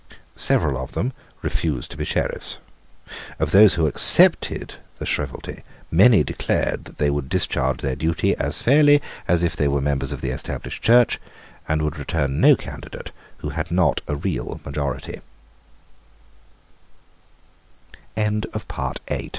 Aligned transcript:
Several 0.39 0.81
of 0.81 0.93
them 0.93 1.13
refused 1.43 1.91
to 1.91 1.95
be 1.97 2.05
Sheriffs. 2.05 2.57
Of 3.37 3.51
those 3.51 3.75
who 3.75 3.85
accepted 3.85 4.73
the 4.97 5.05
shrievalty 5.05 5.61
many 5.91 6.23
declared 6.23 6.85
that 6.85 6.97
they 6.97 7.11
would 7.11 7.29
discharge 7.29 7.81
their 7.83 7.95
duty 7.95 8.35
as 8.37 8.63
fairly 8.63 8.99
as 9.27 9.43
if 9.43 9.55
they 9.55 9.67
were 9.67 9.79
members 9.79 10.11
of 10.11 10.21
the 10.21 10.31
Established 10.31 10.81
Church, 10.81 11.19
and 11.67 11.83
would 11.83 11.99
return 11.99 12.41
no 12.41 12.55
candidate 12.55 13.11
who 13.45 13.49
had 13.51 13.69
not 13.69 14.01
a 14.09 14.15
r 14.15 14.21